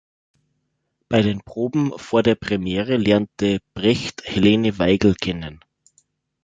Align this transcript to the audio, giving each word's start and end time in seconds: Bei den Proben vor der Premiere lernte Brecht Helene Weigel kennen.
Bei 1.09 1.21
den 1.21 1.41
Proben 1.41 1.93
vor 1.95 2.23
der 2.23 2.33
Premiere 2.33 2.97
lernte 2.97 3.59
Brecht 3.75 4.23
Helene 4.25 4.79
Weigel 4.79 5.13
kennen. 5.13 5.59